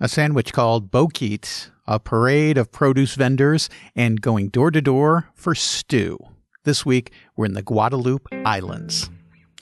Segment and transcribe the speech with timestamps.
[0.00, 5.54] a sandwich called Bokit, a parade of produce vendors, and going door to door for
[5.54, 6.18] stew.
[6.64, 9.10] This week, we're in the Guadeloupe Islands.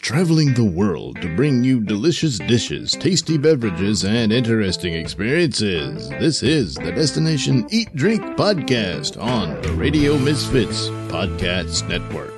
[0.00, 6.08] Traveling the world to bring you delicious dishes, tasty beverages, and interesting experiences.
[6.10, 12.32] This is the Destination Eat Drink Podcast on the Radio Misfits Podcast Network.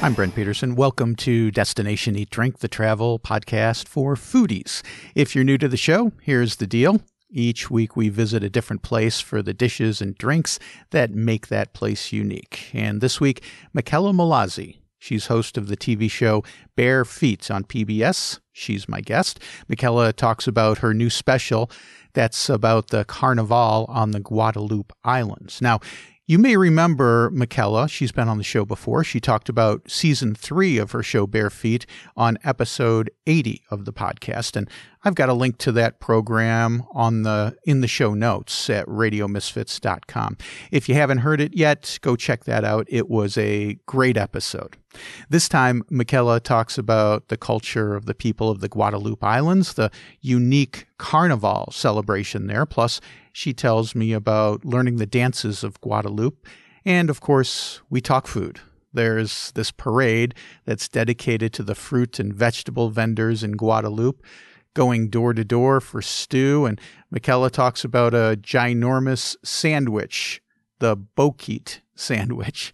[0.00, 0.76] I'm Brent Peterson.
[0.76, 4.82] Welcome to Destination Eat Drink, the travel podcast for foodies.
[5.16, 7.00] If you're new to the show, here's the deal.
[7.30, 11.72] Each week we visit a different place for the dishes and drinks that make that
[11.72, 12.70] place unique.
[12.72, 13.42] And this week,
[13.76, 14.78] Mickela Mallozzi.
[15.00, 16.44] She's host of the TV show
[16.76, 18.38] Bare Feet on PBS.
[18.52, 19.40] She's my guest.
[19.68, 21.72] Mickela talks about her new special
[22.14, 25.60] that's about the Carnival on the Guadeloupe Islands.
[25.60, 25.80] Now,
[26.28, 27.88] you may remember Mickela.
[27.88, 29.02] She's been on the show before.
[29.02, 31.86] She talked about season three of her show Bare Feet
[32.18, 34.54] on episode 80 of the podcast.
[34.54, 34.68] And
[35.02, 40.36] I've got a link to that program on the in the show notes at radiomisfits.com.
[40.70, 42.86] If you haven't heard it yet, go check that out.
[42.90, 44.76] It was a great episode.
[45.28, 49.90] This time, Mickela talks about the culture of the people of the Guadeloupe Islands, the
[50.20, 53.00] unique carnival celebration there, plus
[53.32, 56.46] she tells me about learning the dances of Guadeloupe.
[56.84, 58.60] And of course, we talk food.
[58.92, 64.24] There's this parade that's dedicated to the fruit and vegetable vendors in Guadeloupe,
[64.74, 66.64] going door to door for stew.
[66.66, 66.80] And
[67.14, 70.40] Mickela talks about a ginormous sandwich,
[70.78, 72.72] the Bokit sandwich.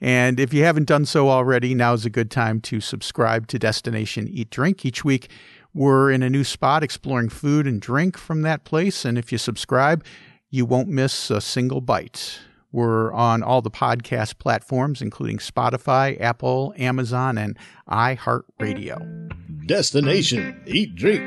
[0.00, 4.28] And if you haven't done so already, now's a good time to subscribe to Destination
[4.28, 4.84] Eat Drink.
[4.84, 5.30] Each week,
[5.72, 9.04] we're in a new spot exploring food and drink from that place.
[9.04, 10.04] And if you subscribe,
[10.50, 12.38] you won't miss a single bite.
[12.72, 17.56] We're on all the podcast platforms, including Spotify, Apple, Amazon, and
[17.88, 19.66] iHeartRadio.
[19.66, 21.22] Destination Eat Drink.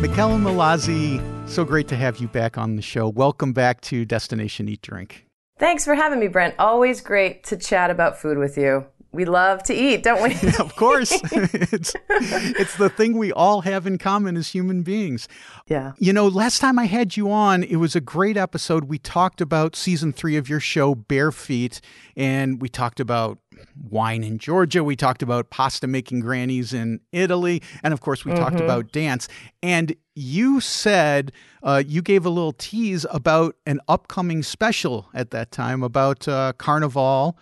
[0.00, 3.08] Mickela Mallozzi, so great to have you back on the show.
[3.08, 5.26] Welcome back to Destination Eat Drink.
[5.58, 6.54] Thanks for having me, Brent.
[6.58, 10.34] Always great to chat about food with you we love to eat, don't we?
[10.34, 11.12] yeah, of course.
[11.32, 15.28] it's, it's the thing we all have in common as human beings.
[15.68, 15.92] Yeah.
[15.98, 18.84] You know, last time I had you on, it was a great episode.
[18.84, 21.80] We talked about season three of your show, Bare Feet,
[22.16, 23.38] and we talked about
[23.88, 24.82] wine in Georgia.
[24.82, 27.62] We talked about pasta making grannies in Italy.
[27.82, 28.42] And of course, we mm-hmm.
[28.42, 29.28] talked about dance.
[29.62, 31.32] And you said
[31.62, 36.52] uh, you gave a little tease about an upcoming special at that time about uh,
[36.58, 37.38] Carnival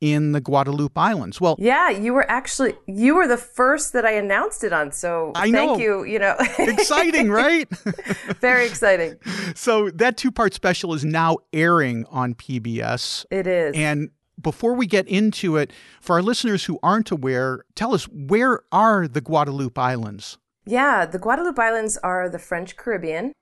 [0.00, 1.40] in the Guadeloupe Islands.
[1.40, 4.92] Well, yeah, you were actually you were the first that I announced it on.
[4.92, 5.78] So I thank know.
[5.78, 6.04] you.
[6.04, 7.68] You know, exciting, right?
[8.40, 9.16] Very exciting.
[9.54, 13.24] So that two part special is now airing on PBS.
[13.30, 17.94] It is, and before we get into it, for our listeners who aren't aware, tell
[17.94, 20.36] us where are the Guadeloupe Islands?
[20.66, 23.32] Yeah, the Guadeloupe Islands are the French Caribbean,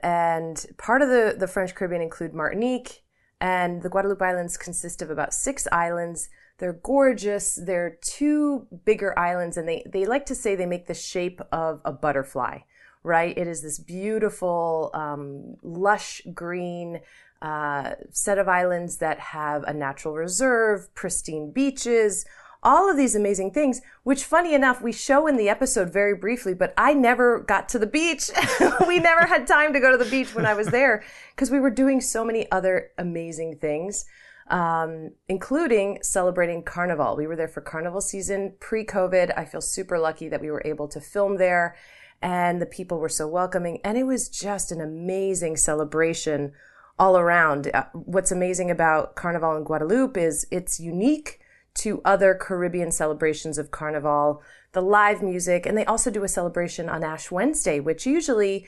[0.00, 3.02] and part of the the French Caribbean include Martinique
[3.40, 6.28] and the Guadeloupe Islands consist of about six islands.
[6.58, 7.54] They're gorgeous.
[7.54, 11.80] They're two bigger islands, and they, they like to say they make the shape of
[11.84, 12.58] a butterfly,
[13.02, 13.36] right?
[13.36, 17.00] It is this beautiful, um, lush green
[17.40, 22.26] uh, set of islands that have a natural reserve, pristine beaches,
[22.62, 26.54] all of these amazing things, which funny enough, we show in the episode very briefly,
[26.54, 28.30] but I never got to the beach.
[28.86, 31.02] we never had time to go to the beach when I was there
[31.34, 34.04] because we were doing so many other amazing things.
[34.48, 37.14] Um, including celebrating Carnival.
[37.14, 39.32] We were there for Carnival season pre COVID.
[39.38, 41.76] I feel super lucky that we were able to film there
[42.22, 43.80] and the people were so welcoming.
[43.84, 46.52] And it was just an amazing celebration
[46.98, 47.70] all around.
[47.72, 51.39] Uh, what's amazing about Carnival in Guadeloupe is it's unique
[51.74, 54.42] to other Caribbean celebrations of Carnival,
[54.72, 58.66] the live music, and they also do a celebration on Ash Wednesday, which usually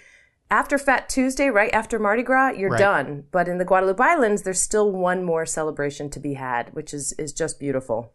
[0.53, 2.79] after Fat Tuesday, right after Mardi Gras, you're right.
[2.79, 3.25] done.
[3.33, 7.13] But in the Guadeloupe Islands, there's still one more celebration to be had, which is
[7.15, 8.13] is just beautiful.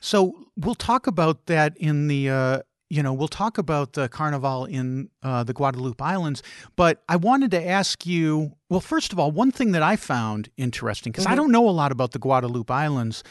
[0.00, 2.28] So we'll talk about that in the.
[2.28, 2.58] Uh,
[2.90, 6.42] you know, we'll talk about the Carnival in uh, the Guadeloupe Islands,
[6.76, 8.52] but I wanted to ask you.
[8.68, 11.32] Well, first of all, one thing that I found interesting because mm-hmm.
[11.32, 13.22] I don't know a lot about the Guadeloupe Islands,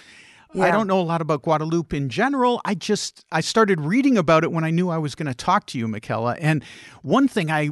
[0.54, 0.66] yeah.
[0.66, 2.62] I don't know a lot about Guadeloupe in general.
[2.66, 5.66] I just I started reading about it when I knew I was going to talk
[5.68, 6.38] to you, Mickela.
[6.40, 6.64] And
[7.02, 7.70] one thing I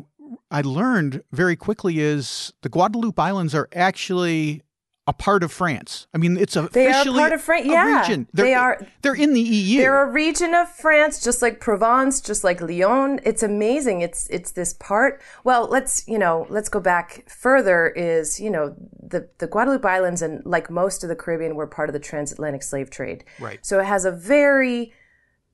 [0.52, 4.62] I learned very quickly is the Guadeloupe Islands are actually
[5.10, 6.06] a part of France.
[6.14, 7.66] I mean, it's officially they are part of France.
[7.66, 8.28] Yeah, region.
[8.32, 8.80] They're, they are.
[9.02, 9.80] They're in the EU.
[9.80, 13.20] They're a region of France, just like Provence, just like Lyon.
[13.24, 14.02] It's amazing.
[14.02, 15.20] It's it's this part.
[15.44, 17.88] Well, let's you know, let's go back further.
[17.88, 21.90] Is you know the the Guadeloupe Islands and like most of the Caribbean were part
[21.90, 23.26] of the transatlantic slave trade.
[23.40, 23.58] Right.
[23.66, 24.94] So it has a very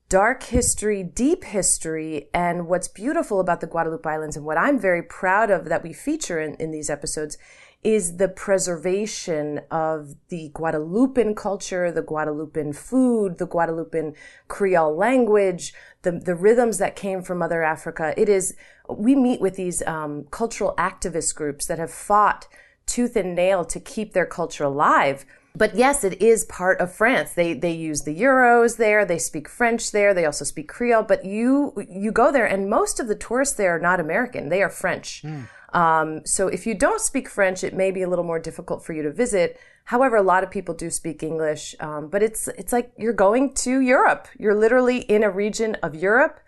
[0.08, 2.28] dark history, deep history.
[2.32, 5.92] And what's beautiful about the Guadeloupe Islands and what I'm very proud of that we
[5.92, 7.38] feature in, in these episodes
[7.82, 14.14] is the preservation of the Guadeloupean culture, the Guadeloupean food, the Guadeloupean
[14.48, 18.12] Creole language, the, the rhythms that came from Mother Africa.
[18.16, 18.56] It is,
[18.88, 22.48] we meet with these um, cultural activist groups that have fought
[22.86, 25.24] tooth and nail to keep their culture alive.
[25.54, 27.32] But yes, it is part of France.
[27.32, 29.06] They they use the euros there.
[29.06, 30.12] They speak French there.
[30.12, 31.02] They also speak Creole.
[31.02, 34.50] But you you go there, and most of the tourists there are not American.
[34.50, 35.22] They are French.
[35.22, 35.48] Mm.
[35.76, 38.94] Um, so if you don't speak French, it may be a little more difficult for
[38.94, 39.60] you to visit.
[39.84, 43.52] However, a lot of people do speak English, um, but it's it's like you're going
[43.66, 44.26] to Europe.
[44.38, 46.40] You're literally in a region of Europe,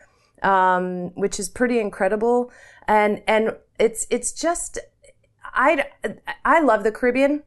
[0.42, 2.50] um, which is pretty incredible,
[2.88, 4.78] and and it's it's just
[5.44, 5.84] I
[6.46, 7.42] I love the Caribbean.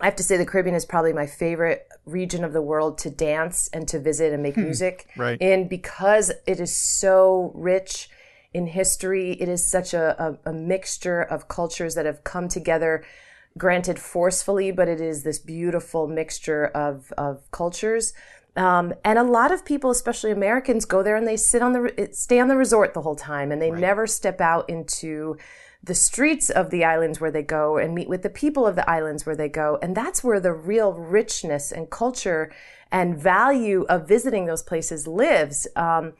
[0.00, 3.10] I have to say the Caribbean is probably my favorite region of the world to
[3.10, 5.36] dance and to visit and make hmm, music right.
[5.40, 8.08] in because it is so rich
[8.54, 9.32] in history.
[9.32, 13.04] It is such a, a, a mixture of cultures that have come together,
[13.56, 18.12] granted forcefully, but it is this beautiful mixture of, of cultures.
[18.56, 22.08] Um, and a lot of people, especially Americans, go there and they sit on the
[22.12, 23.80] stay on the resort the whole time, and they right.
[23.80, 25.36] never step out into
[25.84, 28.88] the streets of the islands where they go and meet with the people of the
[28.90, 29.78] islands where they go.
[29.80, 32.52] And that's where the real richness and culture
[32.90, 35.68] and value of visiting those places lives.
[35.76, 36.14] Um,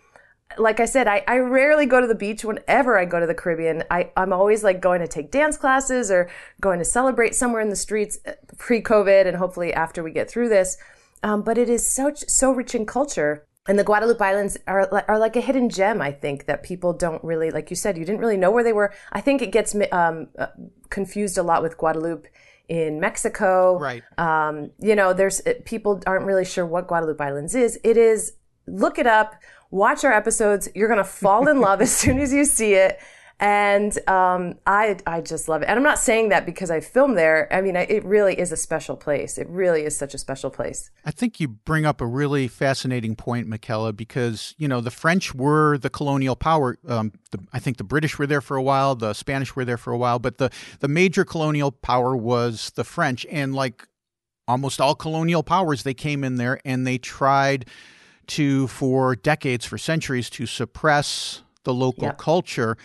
[0.56, 3.34] like I said, I, I rarely go to the beach whenever I go to the
[3.34, 3.84] Caribbean.
[3.90, 6.30] I, I'm always like going to take dance classes or
[6.60, 10.30] going to celebrate somewhere in the streets uh, pre COVID and hopefully after we get
[10.30, 10.78] through this.
[11.22, 13.44] Um, but it is so, so rich in culture.
[13.66, 17.22] And the Guadeloupe Islands are, are like a hidden gem, I think, that people don't
[17.22, 18.94] really, like you said, you didn't really know where they were.
[19.12, 20.46] I think it gets um, uh,
[20.88, 22.30] confused a lot with Guadalupe
[22.68, 23.78] in Mexico.
[23.78, 24.02] Right.
[24.16, 27.78] Um, you know, there's people aren't really sure what Guadeloupe Islands is.
[27.84, 28.32] It is,
[28.66, 29.34] look it up
[29.70, 30.68] watch our episodes.
[30.74, 32.98] You're going to fall in love as soon as you see it.
[33.40, 35.68] And um, I, I just love it.
[35.68, 37.46] And I'm not saying that because I filmed there.
[37.52, 39.38] I mean, it really is a special place.
[39.38, 40.90] It really is such a special place.
[41.04, 45.36] I think you bring up a really fascinating point, Mickela, because, you know, the French
[45.36, 46.78] were the colonial power.
[46.88, 49.78] Um, the, I think the British were there for a while, the Spanish were there
[49.78, 50.50] for a while, but the,
[50.80, 53.24] the major colonial power was the French.
[53.30, 53.86] And like
[54.48, 57.66] almost all colonial powers, they came in there and they tried–
[58.28, 62.18] to, for decades, for centuries, to suppress the local yep.
[62.18, 62.76] culture.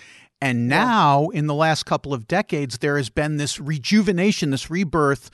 [0.42, 1.40] And now, yeah.
[1.40, 5.30] in the last couple of decades, there has been this rejuvenation, this rebirth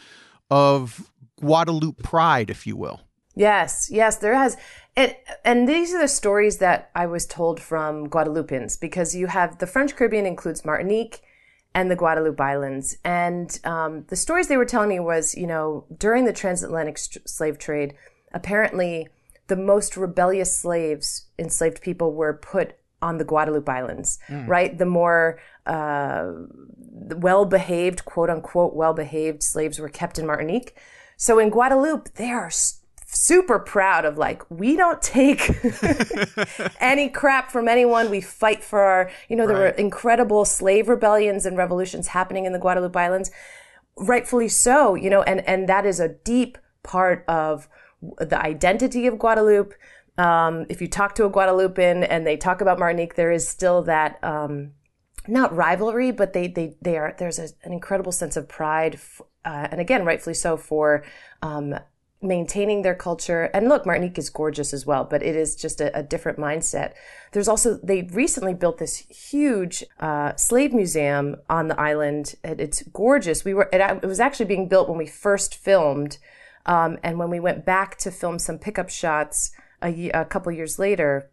[0.51, 3.01] of Guadeloupe pride, if you will.
[3.35, 4.57] Yes, yes, there has.
[4.95, 5.15] And,
[5.45, 9.67] and these are the stories that I was told from Guadeloupeans because you have the
[9.67, 11.21] French Caribbean includes Martinique
[11.73, 12.97] and the Guadeloupe Islands.
[13.03, 17.29] And um, the stories they were telling me was, you know, during the transatlantic st-
[17.29, 17.94] slave trade,
[18.33, 19.07] apparently
[19.50, 24.48] the most rebellious slaves, enslaved people, were put on the Guadeloupe Islands, mm.
[24.48, 24.78] right?
[24.78, 26.31] The more uh,
[27.16, 30.75] well behaved, quote unquote, well behaved slaves were kept in Martinique.
[31.18, 32.50] So in Guadeloupe, they are
[33.06, 35.50] super proud of like, we don't take
[36.80, 38.10] any crap from anyone.
[38.10, 39.74] We fight for our, you know, there right.
[39.74, 43.31] were incredible slave rebellions and revolutions happening in the Guadeloupe Islands.
[43.98, 47.68] Rightfully so, you know, and, and that is a deep part of
[48.01, 49.74] the identity of Guadeloupe.
[50.18, 53.84] Um, if you talk to a Guadeloupean and they talk about Martinique, there is still
[53.84, 54.72] that um,
[55.27, 59.22] not rivalry, but they they they are there's a, an incredible sense of pride, f-
[59.46, 61.03] uh, and again, rightfully so for.
[61.41, 61.75] Um,
[62.22, 65.98] maintaining their culture and look martinique is gorgeous as well but it is just a,
[65.98, 66.91] a different mindset
[67.32, 73.46] there's also they recently built this huge uh, slave museum on the island it's gorgeous
[73.46, 76.18] we were it, it was actually being built when we first filmed
[76.69, 80.77] um, and when we went back to film some pickup shots a, a couple years
[80.77, 81.31] later,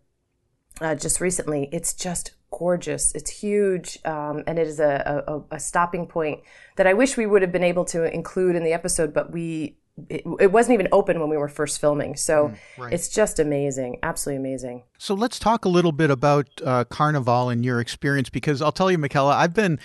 [0.81, 3.15] uh, just recently, it's just gorgeous.
[3.15, 6.41] It's huge, um, and it is a, a, a, stopping point
[6.77, 9.77] that I wish we would have been able to include in the episode, but we
[10.09, 12.17] it, it wasn't even open when we were first filming.
[12.17, 12.93] So mm, right.
[12.93, 14.85] it's just amazing, absolutely amazing.
[14.99, 18.91] So let's talk a little bit about uh, Carnival and your experience, because I'll tell
[18.91, 19.79] you, Mickela, I've been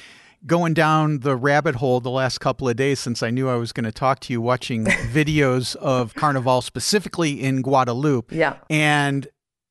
[0.45, 3.71] going down the rabbit hole the last couple of days since I knew I was
[3.71, 8.31] going to talk to you, watching videos of Carnival specifically in Guadeloupe.
[8.31, 8.57] Yeah.
[8.69, 9.27] And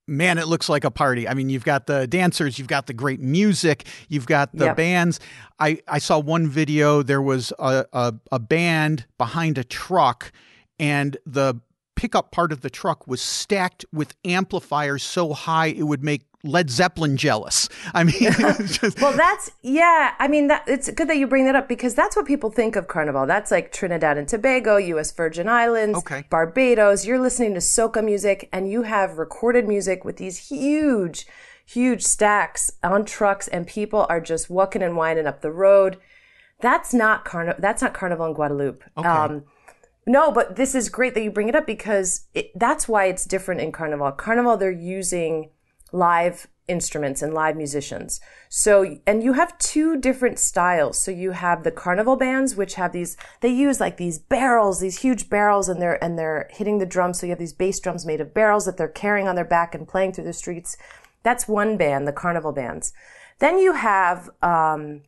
[0.07, 1.29] man, it looks like a party.
[1.29, 4.77] I mean, you've got the dancers, you've got the great music, you've got the yep.
[4.77, 5.21] bands.
[5.59, 10.33] I, I saw one video, there was a, a, a band behind a truck,
[10.79, 11.61] and the
[12.01, 16.71] pickup part of the truck was stacked with amplifiers so high it would make Led
[16.71, 17.69] Zeppelin jealous.
[17.95, 19.03] I mean, just...
[19.03, 20.15] well, that's yeah.
[20.19, 22.75] I mean, that it's good that you bring that up because that's what people think
[22.75, 23.27] of Carnival.
[23.27, 25.13] That's like Trinidad and Tobago, U.S.
[25.13, 26.25] Virgin Islands, okay.
[26.31, 27.05] Barbados.
[27.05, 31.27] You're listening to soca music, and you have recorded music with these huge,
[31.67, 35.99] huge stacks on trucks, and people are just walking and winding up the road.
[36.61, 37.61] That's not carnival.
[37.61, 38.83] That's not Carnival in Guadeloupe.
[38.97, 39.07] Okay.
[39.07, 39.45] Um,
[40.11, 43.25] no, but this is great that you bring it up because it, that's why it's
[43.25, 44.11] different in Carnival.
[44.13, 45.51] Carnival, they're using
[45.93, 48.21] live instruments and live musicians.
[48.49, 51.01] So, and you have two different styles.
[51.01, 55.01] So you have the carnival bands, which have these, they use like these barrels, these
[55.01, 57.19] huge barrels and they're, and they're hitting the drums.
[57.19, 59.75] So you have these bass drums made of barrels that they're carrying on their back
[59.75, 60.77] and playing through the streets.
[61.23, 62.93] That's one band, the carnival bands.
[63.41, 65.03] Then you have, um,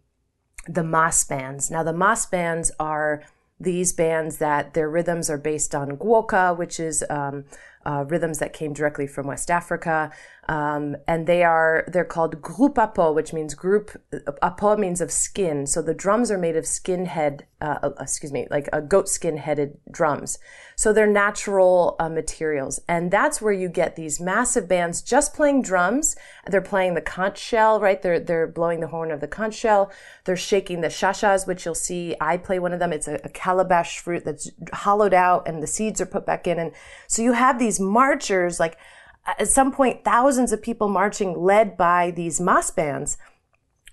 [0.68, 1.70] the mas bands.
[1.70, 3.22] Now the mas bands are
[3.62, 7.44] these bands that their rhythms are based on gwoka, which is, um,
[7.84, 10.10] uh, rhythms that came directly from West Africa.
[10.48, 13.92] Um, and they are, they're called groupe apo, which means group,
[14.42, 15.66] apo means of skin.
[15.68, 19.08] So the drums are made of skin head, uh, uh, excuse me, like a goat
[19.08, 20.40] skin headed drums.
[20.74, 22.80] So they're natural uh, materials.
[22.88, 26.16] And that's where you get these massive bands just playing drums.
[26.48, 28.02] They're playing the conch shell, right?
[28.02, 29.92] They're, they're blowing the horn of the conch shell.
[30.24, 32.16] They're shaking the chachas, which you'll see.
[32.20, 32.92] I play one of them.
[32.92, 36.58] It's a, a calabash fruit that's hollowed out and the seeds are put back in.
[36.58, 36.72] And
[37.06, 38.76] so you have these marchers, like,
[39.26, 43.16] at some point, thousands of people marching led by these mas bands.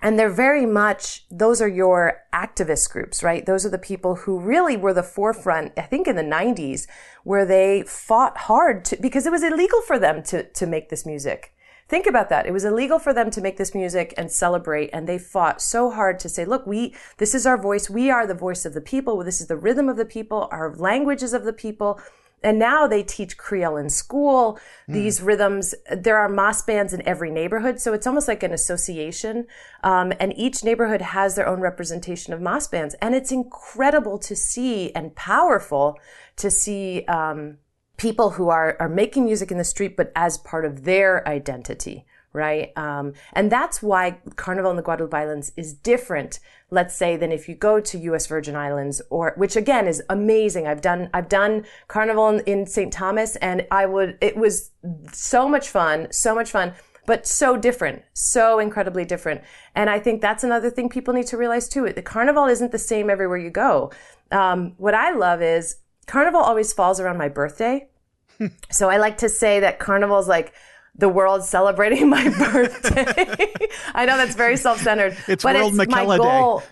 [0.01, 3.45] And they're very much, those are your activist groups, right?
[3.45, 6.87] Those are the people who really were the forefront, I think in the 90s,
[7.25, 11.05] where they fought hard to, because it was illegal for them to, to make this
[11.05, 11.53] music.
[11.89, 12.45] Think about that.
[12.45, 15.89] It was illegal for them to make this music and celebrate, and they fought so
[15.89, 17.89] hard to say, look, we, this is our voice.
[17.89, 19.21] We are the voice of the people.
[19.23, 20.47] This is the rhythm of the people.
[20.51, 21.99] Our languages of the people.
[22.43, 24.59] And now they teach Creole in school.
[24.87, 24.93] Mm.
[24.93, 27.79] These rhythms, there are mas bands in every neighborhood.
[27.79, 29.47] So it's almost like an association.
[29.83, 32.95] Um, and each neighborhood has their own representation of mas bands.
[33.01, 35.97] And it's incredible to see and powerful
[36.37, 37.57] to see, um,
[37.97, 42.05] people who are, are making music in the street, but as part of their identity
[42.39, 42.71] right?
[42.77, 46.39] Um, and that's why Carnival in the Guadeloupe Islands is different,
[46.71, 48.25] let's say, than if you go to U.S.
[48.27, 50.65] Virgin Islands, or which again is amazing.
[50.65, 52.91] I've done I've done Carnival in, in St.
[52.91, 54.71] Thomas, and I would it was
[55.11, 56.73] so much fun, so much fun.
[57.05, 59.41] But so different, so incredibly different.
[59.73, 61.91] And I think that's another thing people need to realize too.
[61.91, 63.91] The carnival isn't the same everywhere you go.
[64.31, 67.87] Um, what I love is carnival always falls around my birthday.
[68.71, 70.53] so I like to say that carnival is like
[70.99, 73.47] the world celebrating my birthday.
[73.93, 75.17] I know that's very self-centered.
[75.27, 76.63] It's but World it's my goal.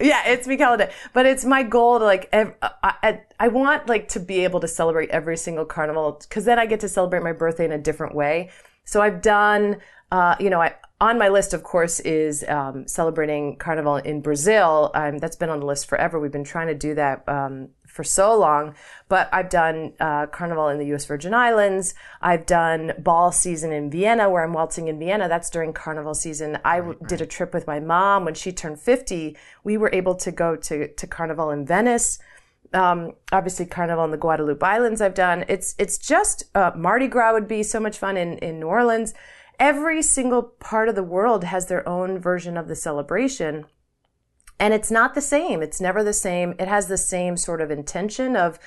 [0.00, 0.92] yeah, it's Mickela Day.
[1.12, 2.52] But it's my goal to like, I,
[2.82, 6.66] I, I want like to be able to celebrate every single carnival because then I
[6.66, 8.50] get to celebrate my birthday in a different way.
[8.84, 9.78] So I've done,
[10.12, 14.90] uh, you know, I, on my list, of course, is um, celebrating Carnival in Brazil.
[14.94, 16.20] Um, that's been on the list forever.
[16.20, 18.74] We've been trying to do that um, for so long.
[19.08, 21.06] But I've done uh, Carnival in the U.S.
[21.06, 21.94] Virgin Islands.
[22.20, 25.28] I've done ball season in Vienna, where I'm waltzing in Vienna.
[25.28, 26.58] That's during Carnival season.
[26.64, 29.36] I right, did a trip with my mom when she turned 50.
[29.62, 32.18] We were able to go to to Carnival in Venice.
[32.72, 35.00] Um, obviously, Carnival in the Guadeloupe Islands.
[35.00, 35.44] I've done.
[35.48, 39.14] It's it's just uh, Mardi Gras would be so much fun in in New Orleans.
[39.60, 43.66] Every single part of the world has their own version of the celebration.
[44.58, 45.62] And it's not the same.
[45.62, 46.54] It's never the same.
[46.58, 48.58] It has the same sort of intention of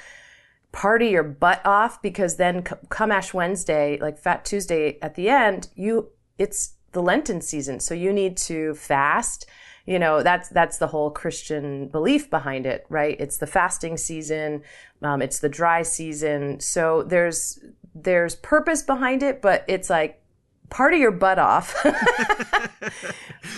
[0.71, 5.69] party your butt off because then come Ash Wednesday, like Fat Tuesday at the end,
[5.75, 7.79] you, it's the Lenten season.
[7.79, 9.47] So you need to fast.
[9.85, 13.15] You know, that's, that's the whole Christian belief behind it, right?
[13.19, 14.63] It's the fasting season.
[15.01, 16.59] Um, it's the dry season.
[16.59, 17.59] So there's,
[17.95, 20.21] there's purpose behind it, but it's like,
[20.69, 21.75] party your butt off.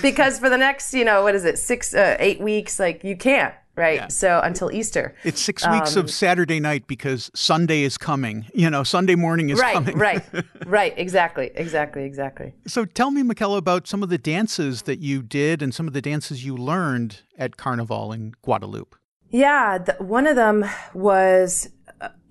[0.01, 3.17] Because for the next you know what is it six uh, eight weeks like you
[3.17, 3.95] can't right?
[3.95, 4.07] Yeah.
[4.09, 5.15] so until easter.
[5.23, 8.45] It's six weeks um, of saturday night because sunday is coming.
[8.53, 9.97] You know sunday morning is right, coming.
[9.97, 10.23] right
[10.65, 10.93] right.
[10.97, 12.53] Exactly exactly exactly.
[12.67, 15.93] So tell me mickela about some of the dances that you did and some of
[15.93, 18.95] the dances you learned at carnival in guadeloupe
[19.31, 21.69] yeah the, one of them was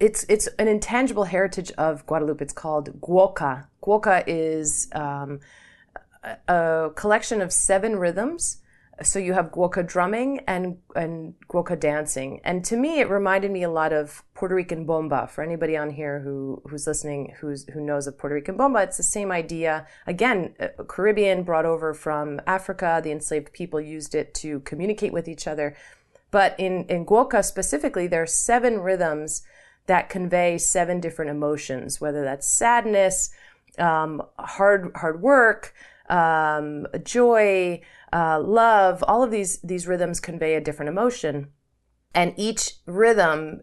[0.01, 2.41] it's it's an intangible heritage of Guadeloupe.
[2.41, 3.67] It's called gwoka.
[3.83, 5.41] Gwoka is um,
[6.49, 8.59] a, collection of seven rhythms.
[9.01, 13.63] So you have gwoka drumming and and gwoka dancing, and to me, it reminded me
[13.63, 15.29] a lot of Puerto Rican bomba.
[15.29, 18.97] For anybody on here who who's listening, who's who knows of Puerto Rican bomba, it's
[18.97, 19.87] the same idea.
[20.09, 23.01] Again, uh, Caribbean brought over from Africa.
[23.03, 25.77] The enslaved people used it to communicate with each other.
[26.31, 29.43] But in in gwoka specifically, there are seven rhythms
[29.87, 33.31] that convey seven different emotions, whether that's sadness,
[33.79, 35.75] um, hard hard work,
[36.09, 37.81] um, joy,
[38.13, 39.03] uh, love.
[39.09, 41.49] All of these these rhythms convey a different emotion,
[42.15, 43.63] and each rhythm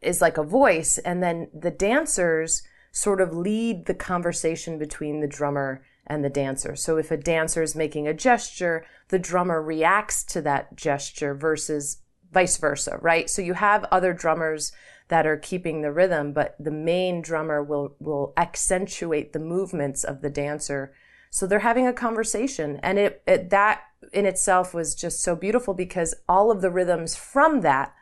[0.00, 5.28] is like a voice, and then the dancers sort of lead the conversation between the
[5.28, 6.74] drummer and the dancer.
[6.74, 11.98] So if a dancer is making a gesture, the drummer reacts to that gesture versus
[12.32, 13.28] vice versa, right?
[13.30, 14.72] So you have other drummers
[15.08, 20.20] that are keeping the rhythm, but the main drummer will will accentuate the movements of
[20.20, 20.92] the dancer.
[21.30, 25.74] So they're having a conversation, and it, it that in itself was just so beautiful
[25.74, 27.94] because all of the rhythms from that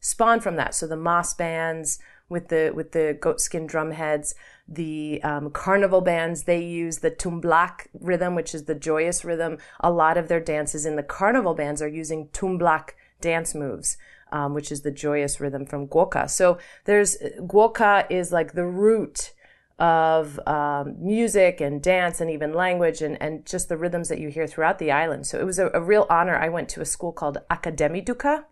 [0.00, 0.74] spawn from that.
[0.74, 4.34] So the mas bands with the with the goatskin drum heads,
[4.68, 9.58] the um, carnival bands they use the toumblak rhythm, which is the joyous rhythm.
[9.80, 13.96] A lot of their dances in the carnival bands are using toumblak dance moves
[14.32, 16.28] um, which is the joyous rhythm from gwoka.
[16.28, 19.32] So there's gwoka is like the root
[19.78, 24.28] of um, music and dance and even language and, and just the rhythms that you
[24.28, 25.26] hear throughout the island.
[25.26, 26.36] So it was a, a real honor.
[26.36, 28.44] I went to a school called Akademiduka,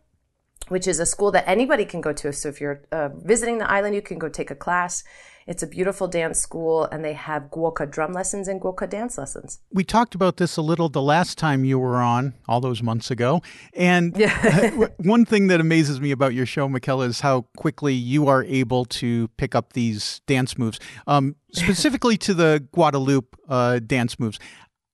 [0.69, 2.33] which is a school that anybody can go to.
[2.33, 5.05] So if you're uh, visiting the island, you can go take a class.
[5.47, 9.61] It's a beautiful dance school, and they have gwoka drum lessons and gwoka dance lessons.
[9.73, 13.13] We talked about this a little the last time you were on, all those months
[13.13, 13.43] ago.
[13.73, 14.71] And yeah.
[14.97, 18.87] one thing that amazes me about your show, Mickela, is how quickly you are able
[18.87, 24.41] to pick up these dance moves, um, specifically to the Guadeloupe uh, dance moves.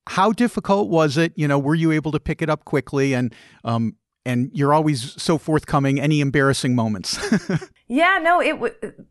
[0.08, 1.32] How difficult was it?
[1.34, 3.14] You know, were you able to pick it up quickly?
[3.14, 6.00] And um, and you're always so forthcoming.
[6.00, 7.18] Any embarrassing moments?
[7.88, 8.58] yeah, no, it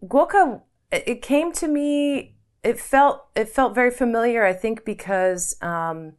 [0.06, 6.14] Gwoka it came to me it felt it felt very familiar i think because um,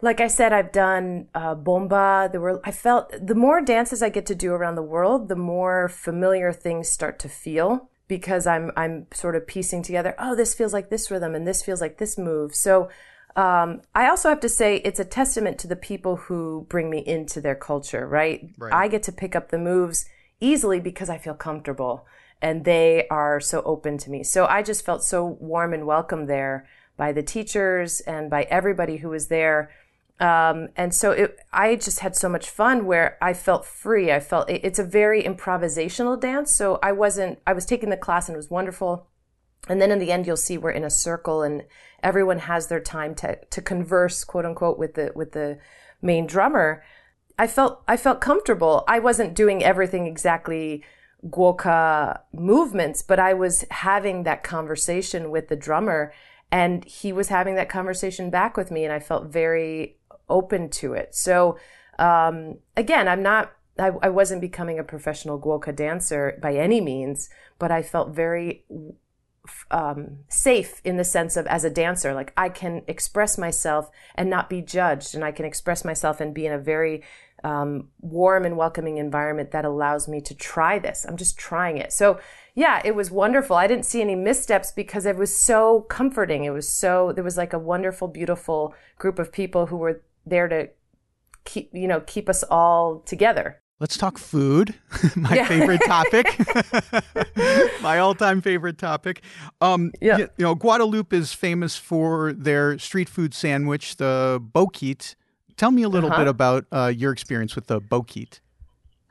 [0.00, 4.08] like i said i've done uh, bomba there were i felt the more dances i
[4.08, 8.70] get to do around the world the more familiar things start to feel because i'm
[8.76, 11.98] i'm sort of piecing together oh this feels like this rhythm and this feels like
[11.98, 12.88] this move so
[13.36, 16.98] um, I also have to say it's a testament to the people who bring me
[16.98, 18.48] into their culture, right?
[18.58, 18.72] right?
[18.72, 20.04] I get to pick up the moves
[20.40, 22.06] easily because I feel comfortable
[22.42, 24.24] and they are so open to me.
[24.24, 28.98] So I just felt so warm and welcome there by the teachers and by everybody
[28.98, 29.70] who was there.
[30.18, 34.12] Um, and so it, I just had so much fun where I felt free.
[34.12, 36.52] I felt it, it's a very improvisational dance.
[36.52, 39.06] So I wasn't, I was taking the class and it was wonderful.
[39.68, 41.64] And then in the end, you'll see we're in a circle and
[42.02, 45.58] everyone has their time to, to converse, quote unquote, with the, with the
[46.00, 46.82] main drummer.
[47.38, 48.84] I felt, I felt comfortable.
[48.88, 50.82] I wasn't doing everything exactly
[51.26, 56.12] gwoka movements, but I was having that conversation with the drummer
[56.50, 60.94] and he was having that conversation back with me and I felt very open to
[60.94, 61.14] it.
[61.14, 61.58] So,
[61.98, 67.28] um, again, I'm not, I, I, wasn't becoming a professional gwoka dancer by any means,
[67.58, 68.64] but I felt very
[69.70, 74.28] um, safe in the sense of as a dancer, like I can express myself and
[74.28, 77.02] not be judged, and I can express myself and be in a very
[77.44, 81.06] um, warm and welcoming environment that allows me to try this.
[81.08, 81.92] I'm just trying it.
[81.92, 82.20] So,
[82.54, 83.56] yeah, it was wonderful.
[83.56, 86.44] I didn't see any missteps because it was so comforting.
[86.44, 90.48] It was so, there was like a wonderful, beautiful group of people who were there
[90.48, 90.68] to
[91.44, 93.59] keep, you know, keep us all together.
[93.80, 94.74] Let's talk food,
[95.16, 95.48] my yeah.
[95.48, 96.26] favorite topic,
[97.82, 99.22] my all-time favorite topic.
[99.62, 100.18] Um, yeah.
[100.18, 105.14] you, you know, Guadeloupe is famous for their street food sandwich, the bokit.
[105.56, 106.18] Tell me a little uh-huh.
[106.18, 108.40] bit about uh, your experience with the bokit.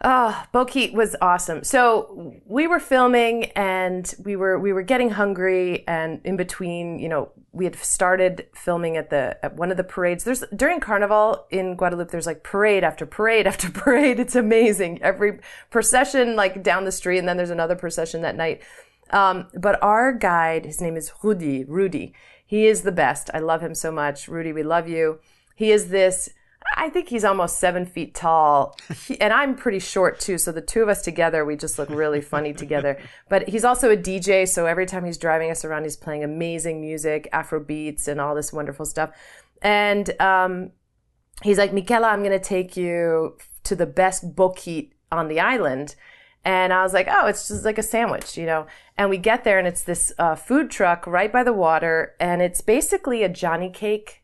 [0.02, 1.64] Oh, Bokit was awesome.
[1.66, 7.10] So we were filming and we were we were getting hungry and in between, you
[7.10, 10.24] know, we had started filming at the at one of the parades.
[10.24, 14.22] There's during Carnival in Guadeloupe there's like parade after parade after parade.
[14.22, 15.02] It's amazing.
[15.02, 18.62] Every procession like down the street and then there's another procession that night.
[19.10, 22.14] Um, but our guide, his name is Rudy, Rudy.
[22.46, 23.30] He is the best.
[23.34, 24.30] I love him so much.
[24.30, 25.20] Rudy, we love you.
[25.56, 26.30] He is this
[26.80, 30.38] I think he's almost seven feet tall, he, and I'm pretty short too.
[30.38, 32.98] So the two of us together, we just look really funny together.
[33.28, 36.80] But he's also a DJ, so every time he's driving us around, he's playing amazing
[36.80, 39.12] music, Afro beats, and all this wonderful stuff.
[39.62, 40.72] And um,
[41.44, 45.96] he's like, Mickela, I'm going to take you to the best bokit on the island.
[46.46, 48.68] And I was like, oh, it's just like a sandwich, you know.
[48.98, 52.42] And we get there, and it's this uh, food truck right by the water, and
[52.42, 54.19] it's basically a Johnny cake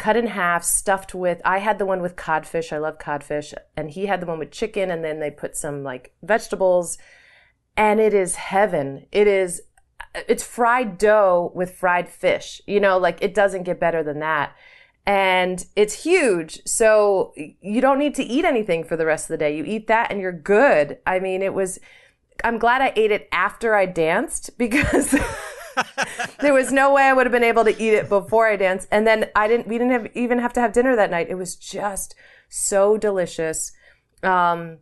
[0.00, 1.42] cut in half, stuffed with.
[1.44, 2.72] I had the one with codfish.
[2.72, 5.84] I love codfish, and he had the one with chicken, and then they put some
[5.84, 6.96] like vegetables,
[7.76, 9.06] and it is heaven.
[9.12, 9.60] It is.
[10.26, 12.62] It's fried dough with fried fish.
[12.66, 14.56] You know, like it doesn't get better than that.
[15.06, 16.62] And it's huge.
[16.64, 19.54] So you don't need to eat anything for the rest of the day.
[19.54, 20.98] You eat that and you're good.
[21.06, 21.78] I mean, it was,
[22.42, 25.14] I'm glad I ate it after I danced because
[26.40, 28.88] there was no way I would have been able to eat it before I danced.
[28.90, 31.28] And then I didn't, we didn't have, even have to have dinner that night.
[31.30, 32.14] It was just
[32.48, 33.72] so delicious.
[34.22, 34.78] Um,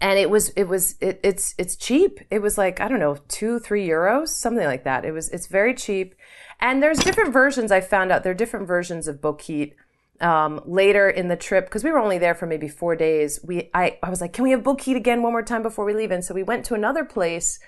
[0.00, 2.20] and it was, it was, it, it's, it's cheap.
[2.30, 5.04] It was like, I don't know, two, three euros, something like that.
[5.04, 6.14] It was, it's very cheap.
[6.60, 7.72] And there's different versions.
[7.72, 9.74] I found out there are different versions of bokit.
[10.20, 13.70] Um, later in the trip, because we were only there for maybe four days, we,
[13.72, 16.10] I, I was like, can we have bokit again one more time before we leave?
[16.10, 17.60] And so we went to another place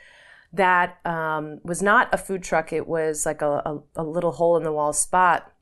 [0.53, 2.73] that um, was not a food truck.
[2.73, 5.53] It was like a, a, a little hole in the wall spot.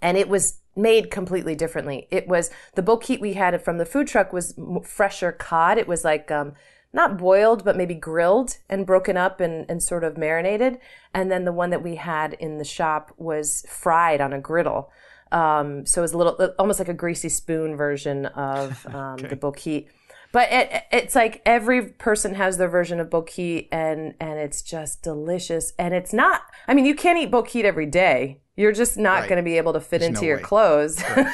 [0.00, 2.06] And it was made completely differently.
[2.10, 5.78] It was the bokit we had from the food truck was fresher cod.
[5.78, 6.52] It was like um,
[6.92, 10.78] not boiled, but maybe grilled and broken up and, and sort of marinated.
[11.14, 14.90] And then the one that we had in the shop was fried on a griddle.
[15.32, 19.28] Um, so it was a little, almost like a greasy spoon version of um, okay.
[19.28, 19.88] the bokit.
[20.36, 25.02] But it, it's like every person has their version of bokit, and and it's just
[25.02, 25.72] delicious.
[25.78, 26.42] And it's not.
[26.68, 28.42] I mean, you can't eat bokit every day.
[28.54, 29.28] You're just not right.
[29.30, 30.42] going to be able to fit There's into no your way.
[30.42, 31.02] clothes.
[31.02, 31.32] Right.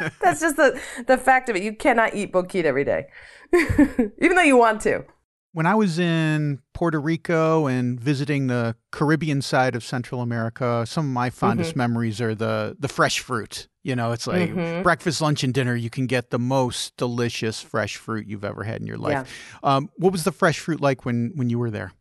[0.22, 1.62] That's just the the fact of it.
[1.62, 3.08] You cannot eat bokit every day,
[3.52, 5.04] even though you want to.
[5.52, 11.04] When I was in Puerto Rico and visiting the Caribbean side of Central America, some
[11.04, 11.80] of my fondest mm-hmm.
[11.80, 13.68] memories are the the fresh fruit.
[13.88, 14.82] You know, it's like mm-hmm.
[14.82, 15.74] breakfast, lunch, and dinner.
[15.74, 19.58] You can get the most delicious fresh fruit you've ever had in your life.
[19.62, 19.76] Yeah.
[19.76, 21.92] Um, what was the fresh fruit like when when you were there?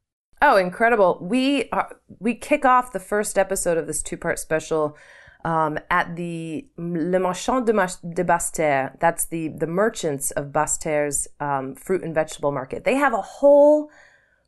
[0.41, 1.17] Oh, incredible!
[1.21, 4.97] We are, we kick off the first episode of this two part special
[5.45, 8.97] um, at the Le Marchand de, de Basse-Terre.
[8.99, 12.83] That's the, the merchants of Basse-Terre's um, fruit and vegetable market.
[12.83, 13.89] They have a whole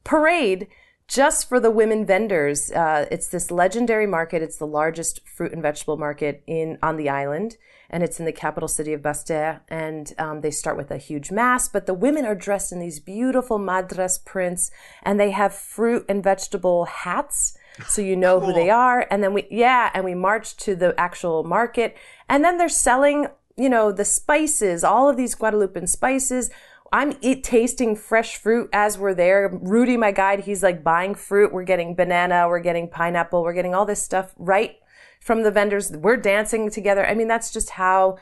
[0.03, 0.67] parade
[1.09, 2.71] just for the women vendors.
[2.71, 4.43] Uh, it's this legendary market.
[4.43, 7.57] It's the largest fruit and vegetable market in on the island,
[7.89, 9.61] and it's in the capital city of Basse-Terre.
[9.67, 12.99] And um, they start with a huge mass, but the women are dressed in these
[12.99, 14.69] beautiful madras prints,
[15.01, 18.49] and they have fruit and vegetable hats so you know cool.
[18.49, 19.07] who they are.
[19.09, 21.97] And then we, yeah, and we march to the actual market.
[22.27, 26.51] And then they're selling, you know, the spices, all of these Guadeloupean spices.
[26.91, 29.49] I'm eat, tasting fresh fruit as we're there.
[29.61, 31.53] Rudy, my guide, he's like buying fruit.
[31.53, 34.77] We're getting banana, we're getting pineapple, we're getting all this stuff right
[35.19, 35.91] from the vendors.
[35.91, 37.05] We're dancing together.
[37.05, 38.17] I mean, that's just how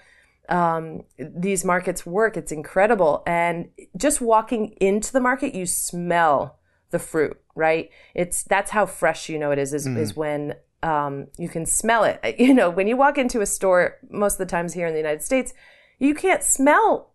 [0.50, 2.38] um, these markets work.
[2.38, 3.24] It's incredible.
[3.26, 6.60] And just walking into the market, you smell
[6.92, 7.90] the fruit, right?
[8.16, 9.98] It's that's how fresh you know it is is, mm.
[9.98, 12.20] is when um, you can smell it.
[12.40, 15.00] You know, when you walk into a store, most of the times here in the
[15.00, 15.54] United States,
[16.00, 17.14] you can't smell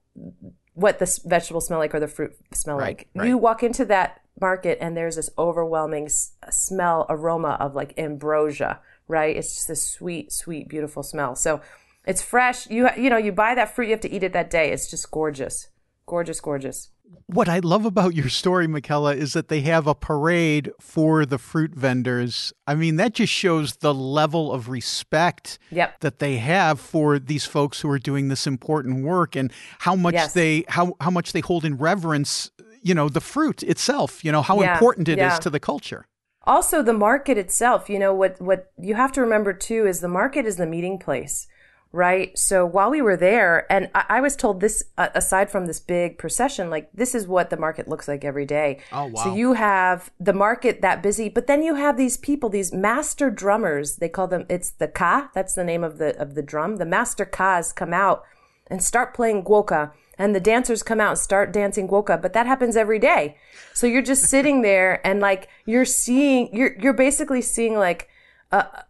[0.74, 3.08] what the vegetables smell like or the fruit smell right, like.
[3.14, 3.28] Right.
[3.28, 8.80] You walk into that market and there's this overwhelming s- smell aroma of like ambrosia,
[9.08, 9.36] right?
[9.36, 11.36] It's just this sweet, sweet, beautiful smell.
[11.36, 11.60] So
[12.06, 12.68] it's fresh.
[12.70, 14.72] You you know, you buy that fruit, you have to eat it that day.
[14.72, 15.68] It's just gorgeous.
[16.06, 16.88] Gorgeous, gorgeous
[17.26, 21.38] what I love about your story, Mickela, is that they have a parade for the
[21.38, 22.52] fruit vendors.
[22.66, 26.00] I mean, that just shows the level of respect yep.
[26.00, 30.14] that they have for these folks who are doing this important work and how much
[30.14, 30.32] yes.
[30.32, 32.50] they how how much they hold in reverence,
[32.82, 34.74] you know, the fruit itself, you know, how yeah.
[34.74, 35.32] important it yeah.
[35.32, 36.06] is to the culture.
[36.44, 40.08] Also the market itself, you know, what what you have to remember too is the
[40.08, 41.46] market is the meeting place
[41.92, 42.36] right?
[42.38, 45.78] So while we were there, and I, I was told this, uh, aside from this
[45.78, 48.80] big procession, like this is what the market looks like every day.
[48.92, 49.22] Oh, wow.
[49.22, 53.30] So you have the market that busy, but then you have these people, these master
[53.30, 53.96] drummers.
[53.96, 56.76] They call them, it's the ka, that's the name of the, of the drum.
[56.76, 58.24] The master kas come out
[58.68, 59.92] and start playing gwoka.
[60.18, 63.36] And the dancers come out and start dancing gwoka, but that happens every day.
[63.74, 68.08] So you're just sitting there and like you're seeing, you're, you're basically seeing like
[68.50, 68.84] a,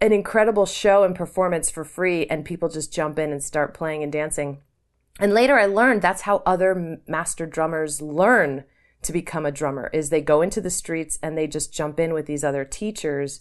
[0.00, 4.02] an incredible show and performance for free and people just jump in and start playing
[4.02, 4.58] and dancing.
[5.18, 8.64] And later I learned that's how other master drummers learn
[9.02, 12.12] to become a drummer is they go into the streets and they just jump in
[12.12, 13.40] with these other teachers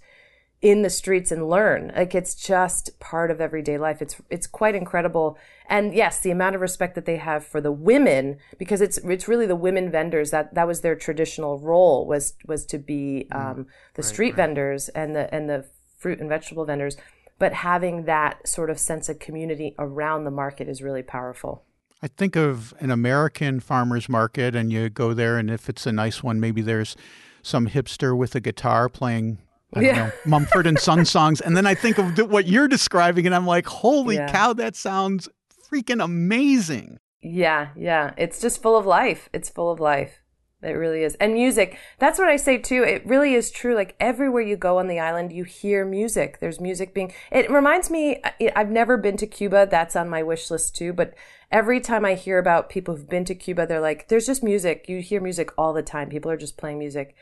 [0.62, 1.92] in the streets and learn.
[1.96, 4.02] Like it's just part of everyday life.
[4.02, 5.38] It's it's quite incredible.
[5.68, 9.28] And yes, the amount of respect that they have for the women because it's it's
[9.28, 13.36] really the women vendors that that was their traditional role was was to be mm.
[13.36, 14.38] um, the right, street right.
[14.38, 15.66] vendors and the and the
[15.98, 16.98] fruit and vegetable vendors,
[17.40, 21.64] but having that sort of sense of community around the market is really powerful.
[22.02, 25.92] I think of an American farmer's market, and you go there, and if it's a
[25.92, 26.96] nice one, maybe there's
[27.42, 29.40] some hipster with a guitar playing
[29.76, 29.96] I yeah.
[29.96, 31.42] Know, Mumford and Son songs.
[31.42, 34.32] And then I think of what you're describing, and I'm like, holy yeah.
[34.32, 35.28] cow, that sounds
[35.70, 37.00] freaking amazing.
[37.22, 38.14] Yeah, yeah.
[38.18, 39.30] It's just full of life.
[39.34, 40.22] It's full of life.
[40.66, 41.16] It really is.
[41.16, 42.84] And music, that's what I say too.
[42.84, 43.76] It really is true.
[43.76, 46.40] Like everywhere you go on the island, you hear music.
[46.40, 48.22] There's music being, it reminds me,
[48.56, 49.68] I've never been to Cuba.
[49.70, 50.94] That's on my wish list too.
[50.94, 51.14] But
[51.52, 54.86] every time I hear about people who've been to Cuba, they're like, there's just music.
[54.90, 56.10] You hear music all the time.
[56.10, 57.16] People are just playing music.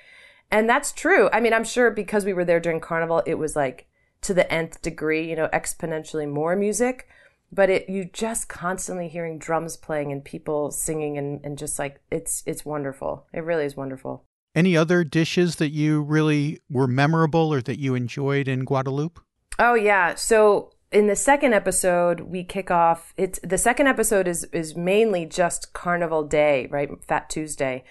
[0.49, 1.29] And that's true.
[1.34, 3.88] I mean, I'm sure because we were there during Carnival, it was like
[4.21, 7.08] to the nth degree, you know, exponentially more music
[7.53, 12.01] but it you just constantly hearing drums playing and people singing and, and just like
[12.11, 13.27] it's it's wonderful.
[13.33, 14.25] It really is wonderful.
[14.55, 19.19] Any other dishes that you really were memorable or that you enjoyed in guadeloupe
[19.59, 20.15] oh yeah.
[20.15, 25.25] So in the second episode we kick off it's the second episode is is mainly
[25.25, 26.89] just carnival day right?
[27.03, 27.83] Fat tuesday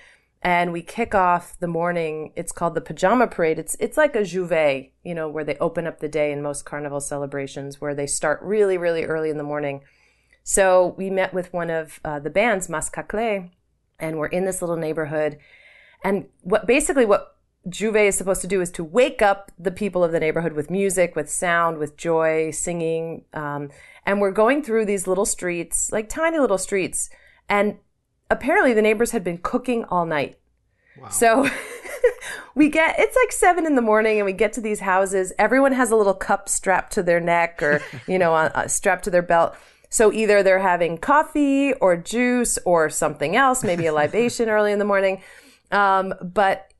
[0.42, 2.32] and we kick off the morning.
[2.34, 3.58] It's called the pajama parade.
[3.58, 6.64] It's it's like a J'ouvert, you know, where they open up the day in most
[6.64, 9.82] carnival celebrations, where they start really really early in the morning.
[10.42, 13.50] So we met with one of uh, the bands, Mascaclé,
[14.00, 15.38] and we're in this little neighborhood.
[16.02, 17.36] And what basically what
[17.68, 20.68] J'ouvert is supposed to do is to wake up the people of the neighborhood with
[20.68, 23.24] music, with sound, with joy, singing.
[23.32, 23.70] Um,
[24.04, 27.08] and we're going through these little streets, like tiny little streets,
[27.48, 27.78] and
[28.32, 30.38] apparently the neighbors had been cooking all night.
[30.98, 31.08] Wow.
[31.08, 31.48] So
[32.54, 35.32] we get it's like seven in the morning and we get to these houses.
[35.38, 39.10] Everyone has a little cup strapped to their neck or, you know, uh, strapped to
[39.10, 39.54] their belt.
[39.88, 44.78] So either they're having coffee or juice or something else, maybe a libation early in
[44.78, 45.22] the morning.
[45.70, 46.72] Um, but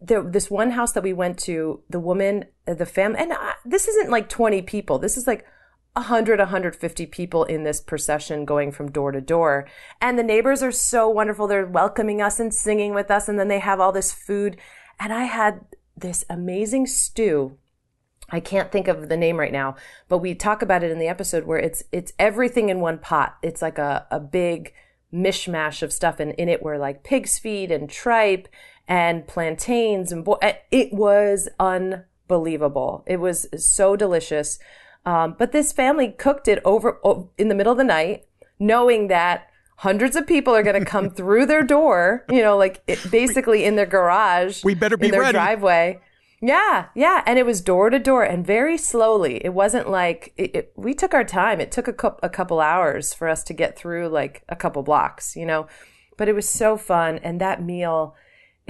[0.00, 3.88] there, this one house that we went to, the woman, the family, and uh, this
[3.88, 4.98] isn't like 20 people.
[4.98, 5.46] This is like
[5.94, 9.66] 100 150 people in this procession going from door to door.
[10.00, 11.46] And the neighbors are so wonderful.
[11.46, 13.28] They're welcoming us and singing with us.
[13.28, 14.56] And then they have all this food.
[14.98, 15.64] And i had
[15.96, 17.58] this amazing stew.
[18.30, 19.74] I can't think of the name right now
[20.08, 23.36] but we talk about it in the episode where it's it's everything in one pot.
[23.42, 24.72] It's like a, a big
[25.12, 28.48] mishmash of stuff and in it were like pig's feet and tripe
[28.86, 30.38] and plantains and bo-
[30.70, 33.04] it was unbelievable.
[33.06, 34.58] It was so delicious
[35.04, 37.00] um, but this family cooked it over
[37.38, 38.26] in the middle of the night,
[38.58, 42.82] knowing that hundreds of people are going to come through their door, you know, like
[42.86, 44.62] it, basically in their garage.
[44.62, 45.32] We better be in their ready.
[45.32, 46.00] driveway.
[46.42, 49.44] Yeah, yeah, and it was door to door and very slowly.
[49.44, 51.60] It wasn't like it, it, we took our time.
[51.60, 55.36] It took a, a couple hours for us to get through like a couple blocks,
[55.36, 55.66] you know.
[56.16, 58.14] But it was so fun, and that meal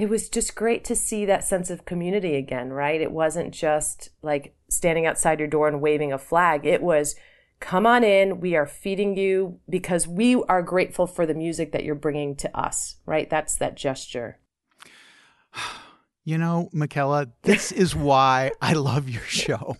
[0.01, 2.99] it was just great to see that sense of community again, right?
[2.99, 6.65] It wasn't just like standing outside your door and waving a flag.
[6.65, 7.15] It was,
[7.59, 8.39] come on in.
[8.39, 12.57] We are feeding you because we are grateful for the music that you're bringing to
[12.57, 13.29] us, right?
[13.29, 14.39] That's that gesture.
[16.23, 19.77] You know, Mickela, this is why I love your show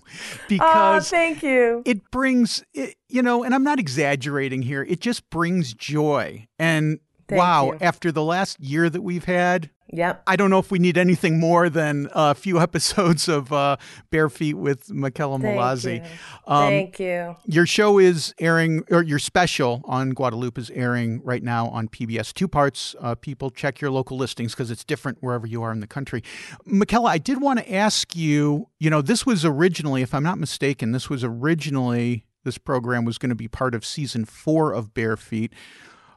[0.49, 1.84] because oh, thank you.
[1.86, 4.82] It brings, it, you know, and I'm not exaggerating here.
[4.82, 6.47] It just brings joy.
[6.58, 7.77] And thank wow, you.
[7.80, 10.23] after the last year that we've had, Yep.
[10.25, 13.77] I don't know if we need anything more than a few episodes of uh,
[14.10, 16.06] Bare Feet with Mickela Mallozzi.
[16.47, 17.36] Um, Thank you.
[17.45, 22.34] Your show is airing, or your special on Guadeloupe is airing right now on PBS.
[22.34, 22.95] Two parts.
[22.99, 26.23] Uh, people check your local listings because it's different wherever you are in the country.
[26.67, 28.67] Mickela, I did want to ask you.
[28.80, 33.17] You know, this was originally, if I'm not mistaken, this was originally this program was
[33.17, 35.54] going to be part of season four of Bare Feet.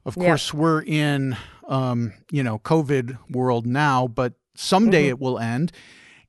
[0.05, 0.61] Of course, yeah.
[0.61, 1.37] we're in
[1.69, 5.11] um, you know COVID world now, but someday mm-hmm.
[5.11, 5.73] it will end.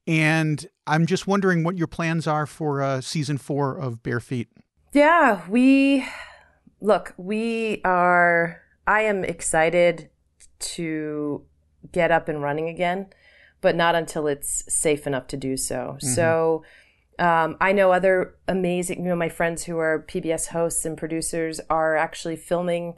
[0.07, 4.49] And I'm just wondering what your plans are for uh, season four of Bare Feet.
[4.93, 6.05] Yeah, we
[6.79, 7.13] look.
[7.17, 8.61] We are.
[8.88, 10.09] I am excited
[10.59, 11.43] to
[11.91, 13.07] get up and running again,
[13.61, 15.97] but not until it's safe enough to do so.
[15.97, 16.07] Mm-hmm.
[16.07, 16.63] So.
[17.17, 21.61] Um, I know other amazing, you know, my friends who are PBS hosts and producers
[21.69, 22.95] are actually filming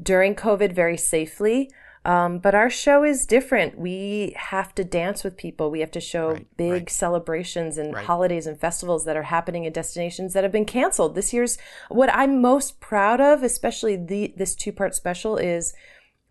[0.00, 1.70] during COVID very safely.
[2.04, 3.78] Um, but our show is different.
[3.78, 5.70] We have to dance with people.
[5.70, 6.90] We have to show right, big right.
[6.90, 8.04] celebrations and right.
[8.04, 11.14] holidays and festivals that are happening in destinations that have been canceled.
[11.14, 11.58] This year's
[11.90, 15.74] what I'm most proud of, especially the this two part special, is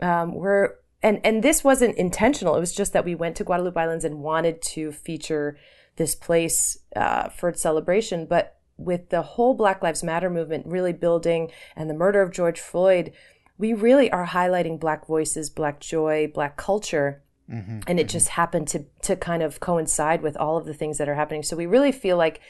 [0.01, 2.57] um, we're and and this wasn't intentional.
[2.57, 5.57] It was just that we went to Guadeloupe Islands and wanted to feature
[5.95, 10.93] this place uh, for its celebration, but with the whole Black Lives Matter movement really
[10.93, 13.13] building and the murder of George Floyd
[13.61, 17.21] we really are highlighting black voices, black joy, black culture.
[17.49, 18.11] Mm-hmm, and it mm-hmm.
[18.11, 21.43] just happened to to kind of coincide with all of the things that are happening.
[21.43, 22.41] So we really feel like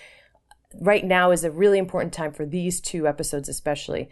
[0.80, 4.10] right now is a really important time for these two episodes, especially.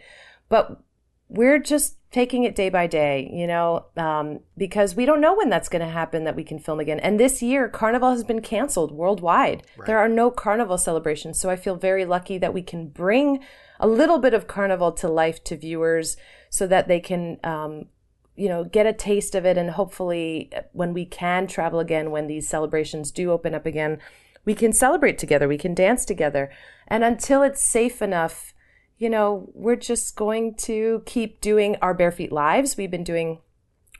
[0.48, 0.82] But
[1.30, 5.48] we're just taking it day by day, you know, um, because we don't know when
[5.48, 6.98] that's going to happen that we can film again.
[6.98, 9.62] And this year, Carnival has been canceled worldwide.
[9.76, 9.86] Right.
[9.86, 11.40] There are no Carnival celebrations.
[11.40, 13.38] So I feel very lucky that we can bring
[13.78, 16.16] a little bit of Carnival to life to viewers
[16.50, 17.86] so that they can, um,
[18.34, 19.56] you know, get a taste of it.
[19.56, 24.00] And hopefully, when we can travel again, when these celebrations do open up again,
[24.44, 26.50] we can celebrate together, we can dance together.
[26.88, 28.52] And until it's safe enough,
[29.00, 32.76] you know, we're just going to keep doing our Bare Feet lives.
[32.76, 33.38] We've been doing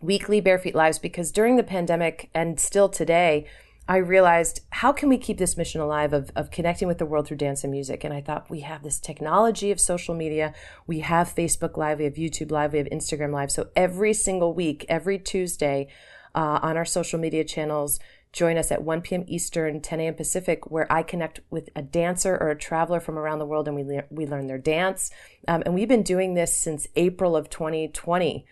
[0.02, 3.46] weekly Bare Feet lives because during the pandemic and still today,
[3.88, 7.26] I realized how can we keep this mission alive of, of connecting with the world
[7.26, 8.04] through dance and music?
[8.04, 10.52] And I thought we have this technology of social media.
[10.86, 13.50] We have Facebook Live, we have YouTube Live, we have Instagram Live.
[13.50, 15.88] So every single week, every Tuesday
[16.34, 17.98] uh, on our social media channels,
[18.32, 19.24] join us at 1 p.m.
[19.26, 20.14] Eastern, 10 a.m.
[20.14, 23.76] Pacific, where I connect with a dancer or a traveler from around the world and
[23.76, 25.10] we, le- we learn their dance.
[25.48, 28.46] Um, and we've been doing this since April of 2020,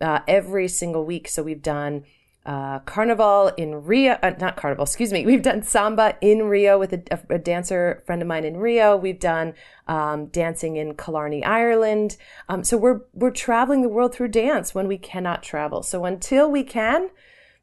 [0.00, 1.28] uh, every single week.
[1.28, 2.04] So we've done
[2.46, 5.24] uh, Carnival in Rio, uh, not Carnival, excuse me.
[5.24, 8.96] We've done Samba in Rio with a, a, dancer friend of mine in Rio.
[8.96, 9.54] We've done
[9.88, 12.18] um, dancing in Killarney, Ireland.
[12.50, 15.82] Um, so we're we're traveling the world through dance when we cannot travel.
[15.82, 17.08] So until we can,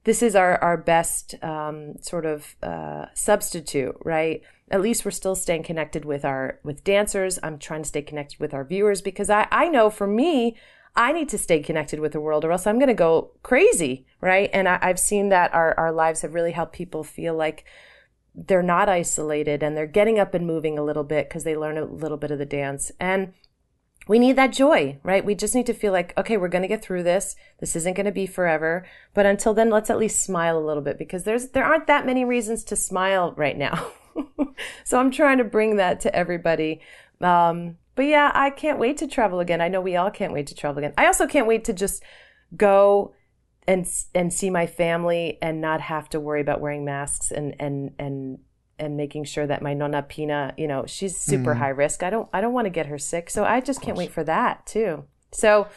[0.04, 4.42] this is our our best um, sort of uh, substitute, right?
[4.70, 7.40] At least we're still staying connected with our with dancers.
[7.44, 10.58] I'm trying to stay connected with our viewers because I I know for me.
[10.94, 14.06] I need to stay connected with the world or else I'm going to go crazy,
[14.20, 14.50] right?
[14.52, 17.64] And I, have seen that our, our lives have really helped people feel like
[18.36, 21.78] they're not isolated and they're getting up and moving a little bit because they learn
[21.78, 22.92] a little bit of the dance.
[23.00, 23.32] And
[24.12, 25.24] we need that joy, right?
[25.24, 27.38] We just need to feel like, okay, we're going to get through this.
[27.62, 28.86] This isn't going to be forever.
[29.14, 32.06] But until then, let's at least smile a little bit because there's, there aren't that
[32.06, 33.94] many reasons to smile right now.
[34.84, 36.82] so I'm trying to bring that to everybody.
[37.22, 39.62] Um, but yeah, I can't wait to travel again.
[39.62, 40.94] I know we all can't wait to travel again.
[40.98, 42.04] I also can't wait to just
[42.58, 43.14] go
[43.66, 47.92] and and see my family and not have to worry about wearing masks and and
[47.98, 48.40] and
[48.82, 51.58] and making sure that my nonna Pina, you know, she's super mm.
[51.60, 52.04] high risk.
[52.04, 53.30] I don't I don't want to get her sick.
[53.30, 55.06] So I just can't wait for that too.
[55.32, 55.68] So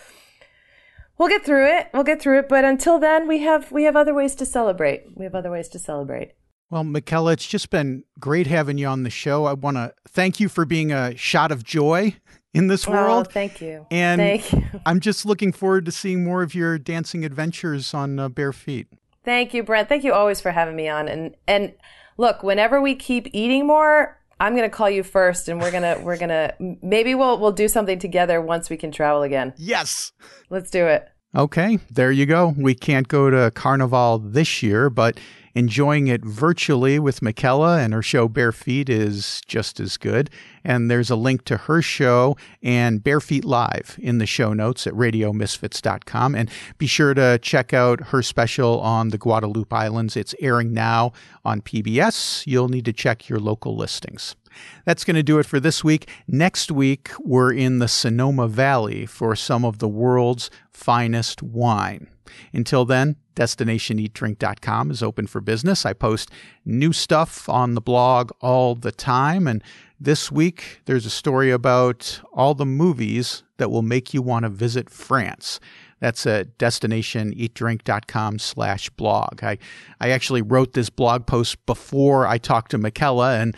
[1.18, 1.90] we'll get through it.
[1.92, 5.04] We'll get through it, but until then we have we have other ways to celebrate.
[5.14, 6.32] We have other ways to celebrate.
[6.70, 9.44] Well, Mickela, it's just been great having you on the show.
[9.44, 12.16] I want to thank you for being a shot of joy
[12.54, 13.26] in this world.
[13.28, 13.86] Oh, thank you.
[13.90, 14.80] And thank you.
[14.86, 18.88] I'm just looking forward to seeing more of your dancing adventures on uh, bare feet.
[19.24, 19.88] Thank you, Brent.
[19.88, 21.06] Thank you always for having me on.
[21.08, 21.74] And and
[22.16, 26.16] look, whenever we keep eating more, I'm gonna call you first, and we're gonna we're
[26.18, 29.54] gonna maybe we'll we'll do something together once we can travel again.
[29.56, 30.12] Yes,
[30.50, 31.08] let's do it.
[31.36, 32.54] Okay, there you go.
[32.56, 35.18] We can't go to Carnival this year, but
[35.54, 40.30] enjoying it virtually with Mickela and her show Bare Feet is just as good.
[40.64, 44.86] And there's a link to her show and Bare Feet Live in the show notes
[44.86, 46.34] at radiomisfits.com.
[46.34, 50.16] And be sure to check out her special on the Guadalupe Islands.
[50.16, 51.12] It's airing now
[51.44, 52.46] on PBS.
[52.46, 54.36] You'll need to check your local listings.
[54.84, 56.08] That's going to do it for this week.
[56.26, 62.08] Next week, we're in the Sonoma Valley for some of the world's finest wine.
[62.52, 65.84] Until then, destinationeatdrink.com is open for business.
[65.84, 66.30] I post
[66.64, 69.46] new stuff on the blog all the time.
[69.46, 69.62] And
[70.00, 74.48] this week, there's a story about all the movies that will make you want to
[74.48, 75.60] visit France.
[76.00, 79.42] That's at destinationeatdrink.com slash blog.
[79.42, 79.58] I,
[80.00, 83.56] I actually wrote this blog post before I talked to Mickela and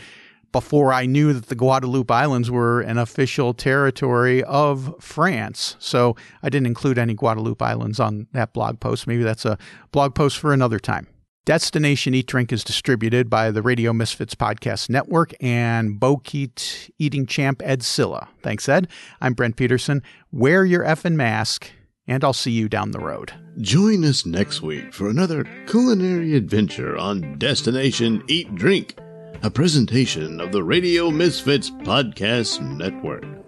[0.51, 5.75] before I knew that the Guadeloupe Islands were an official territory of France.
[5.79, 9.07] So I didn't include any Guadeloupe Islands on that blog post.
[9.07, 9.57] Maybe that's a
[9.91, 11.07] blog post for another time.
[11.45, 17.61] Destination Eat Drink is distributed by the Radio Misfits Podcast Network and Bokit eating champ
[17.63, 18.27] Ed Silla.
[18.43, 18.89] Thanks, Ed.
[19.21, 20.03] I'm Brent Peterson.
[20.29, 21.71] Wear your effing mask,
[22.05, 23.31] and I'll see you down the road.
[23.61, 28.97] Join us next week for another culinary adventure on Destination Eat Drink
[29.43, 33.46] a presentation of the Radio Misfits Podcast Network.